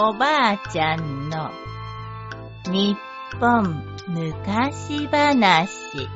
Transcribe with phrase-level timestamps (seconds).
[0.00, 1.50] おばあちゃんの
[2.70, 2.96] 日
[3.40, 6.08] 本昔話。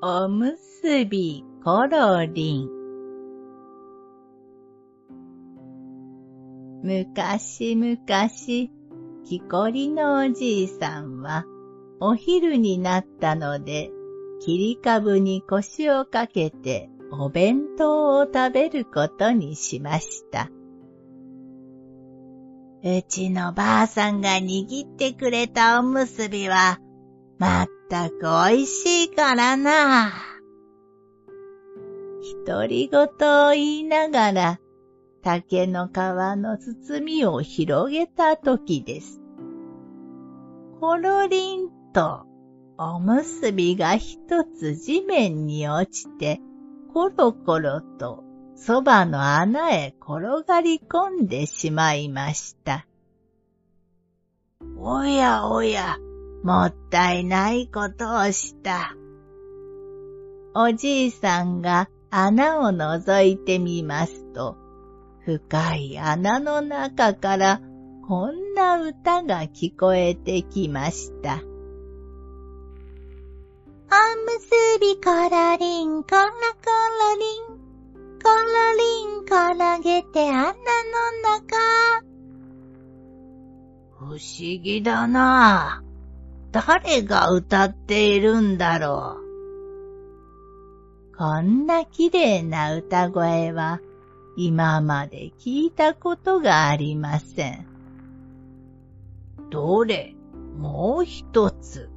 [0.00, 2.75] おむすびころりん
[6.86, 8.70] むかしむかし、
[9.24, 11.44] きこりのおじいさんは、
[11.98, 13.90] お昼になったので、
[14.40, 20.48] 切り株に腰をかけてお弁当を食べることにしました。
[22.84, 26.78] うちのばあさんが握ってくれたおむすびは、
[27.38, 30.12] まったく美味しいからな。
[32.46, 33.02] 独り言
[33.48, 34.60] を言いながら、
[35.26, 39.20] 竹の皮の包みを広げた時です。
[40.78, 42.26] コロリンと
[42.78, 46.40] おむすびが一つ地面に落ちて、
[46.94, 48.22] コロコロと
[48.54, 52.86] そばの穴へ転がり込んでしまいました。
[54.78, 55.96] おやおや、
[56.44, 58.94] もったいないことをした。
[60.54, 64.64] おじいさんが穴を覗いてみますと、
[65.26, 67.60] 深い穴の中から
[68.06, 71.42] こんな歌が聞こえてきました。
[73.88, 76.70] おむすびころりんころこ
[77.02, 77.58] ろりん、
[78.22, 78.46] ころ
[78.78, 80.54] りん転げて穴の
[81.24, 81.56] 中。
[83.98, 84.18] 不思
[84.62, 85.82] 議だな
[86.52, 89.16] 誰が歌っているんだろ
[91.12, 91.16] う。
[91.16, 93.80] こんな綺麗な歌声は
[94.36, 97.66] 今まで聞いたことがありません。
[99.50, 100.14] どれ、
[100.58, 101.90] もう一つ。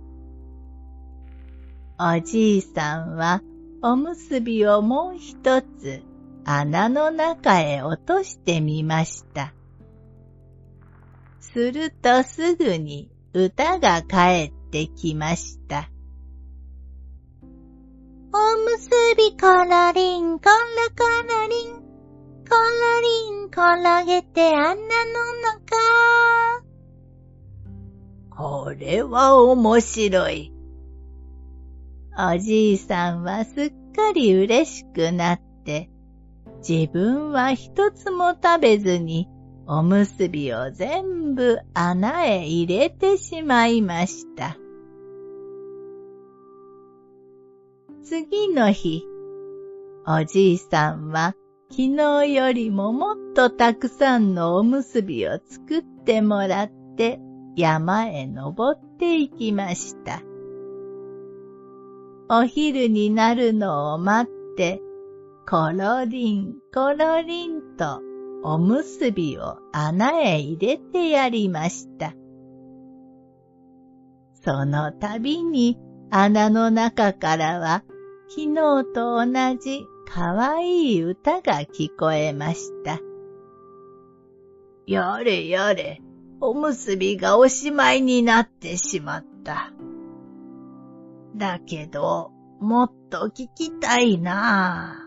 [1.99, 3.41] おじいさんは
[3.81, 6.01] おむすびをもう一つ
[6.45, 9.53] 穴の中へ落としてみました。
[11.41, 15.89] するとすぐに歌が帰ってきました。
[18.31, 20.51] おむすびからりんこら
[20.93, 21.78] からりん
[22.49, 25.69] ころりん転げて穴の中。
[28.35, 30.53] これは面白い。
[32.17, 35.89] おじいさんはすっかり嬉しくなって、
[36.67, 39.29] 自分は一つも食べずに
[39.67, 44.57] おむすびを全部穴へ入れてしまいました。
[48.03, 49.03] 次の日、
[50.07, 51.35] おじいさんは
[51.71, 57.19] 昨日よりももっとたくさんのおむすびを作ってもらって
[57.55, 60.21] 山へ登っていきました。
[62.27, 64.81] お昼になるのを待って、
[65.47, 68.01] コロリン、コロリンと
[68.43, 72.13] おむすびを穴へ入れてやりました。
[74.43, 75.77] その度に
[76.11, 77.83] 穴の中からは
[78.29, 79.25] 昨日と同
[79.59, 82.99] じかわいい歌が聞こえました。
[84.87, 86.01] やれやれ、
[86.41, 89.71] おむすびがおしまいになってしまった。
[91.35, 94.97] だけど、もっと聞きたいな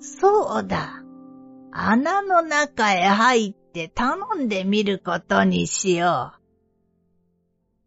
[0.00, 1.02] そうだ。
[1.72, 6.32] 穴の中へ入って頼んでみることにしよ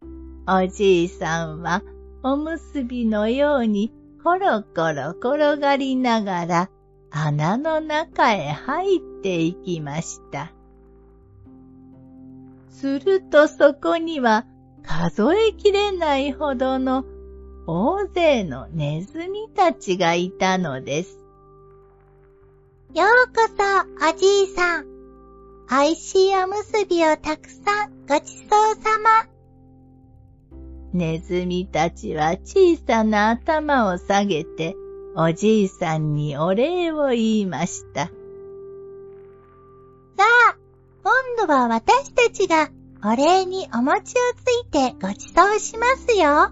[0.06, 0.52] う。
[0.52, 1.82] おじいさんは
[2.22, 3.92] おむすびのように
[4.24, 6.70] コロコロ転がりながら
[7.12, 10.52] 穴の中へ入っていきました。
[12.70, 14.46] するとそこには
[14.84, 17.04] 数えきれないほどの
[17.68, 21.20] 大勢のネズミたちがいたのです。
[22.96, 24.86] ようこそ、おじいさん。
[25.70, 29.39] 美味しいおむすびをたくさんごちそうさま。
[31.00, 34.76] ネズミたちは小さな頭を下げて、
[35.16, 38.08] おじいさんにお礼を言いました。
[38.08, 38.12] さ
[40.50, 40.58] あ、
[41.38, 42.70] 今度は私たちが
[43.02, 46.52] お礼にお餅をついてごちそうしますよ。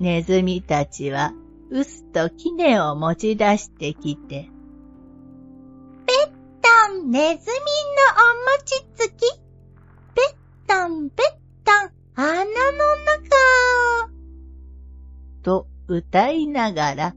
[0.00, 1.34] ネズミたちは、
[1.68, 4.48] うすとキネを持ち出してきて、
[6.06, 6.32] ぺっ
[6.62, 9.26] たんネズミのお餅つき、
[15.88, 17.14] 歌いながら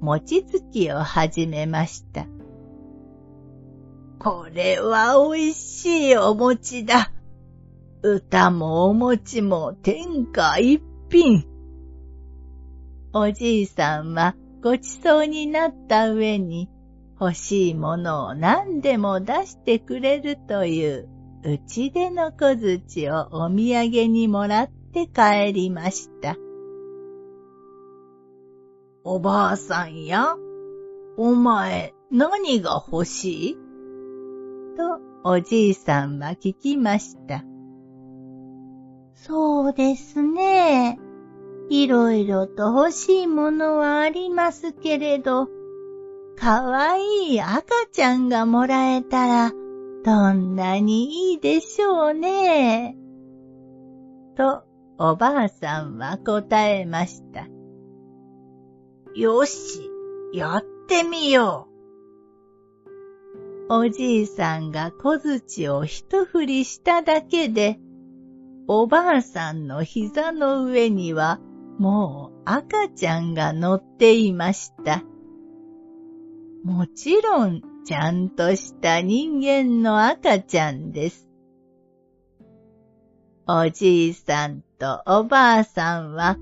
[0.00, 2.26] 餅つきを始めました。
[4.18, 7.12] これは美味しいお餅だ。
[8.02, 11.44] 歌もお餅も天下一品。
[13.12, 16.68] おじいさんはごちそうになった上に
[17.20, 21.08] 欲しいものを何でも出してくれるという
[21.44, 26.36] うちでの小槌をお土産にもらって帰りました。
[29.10, 30.36] おばあさんや、
[31.16, 33.56] お前何が欲しい？
[34.76, 37.42] とおじいさんは聞きました。
[39.14, 40.98] そうですね。
[41.70, 45.48] いろいろと欲しいものはありますけれど、
[46.36, 49.52] かわいい赤ちゃんがもらえたら、
[50.04, 52.94] どんなにいいでしょうね。
[54.36, 54.64] と、
[54.98, 57.46] おばあさんは答えました。
[59.18, 59.90] よし、
[60.32, 61.66] やってみよ
[63.68, 63.74] う。
[63.74, 67.80] おじいさんが小槌を一振りしただけで、
[68.68, 71.40] おばあさんの膝の上には
[71.80, 75.02] もう赤ちゃんが乗っていました。
[76.62, 81.28] もちろん、ちゃんとした人間の赤ちゃんです。
[83.48, 86.36] おじいさんとおばあさんは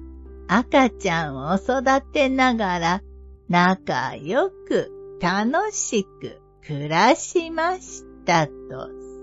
[0.48, 3.02] 赤ちゃんを育てながら
[3.48, 8.52] 仲良く楽しく暮らしましたと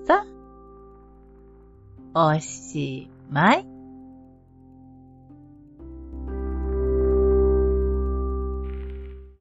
[0.07, 0.25] さ。
[2.15, 3.72] おしまい。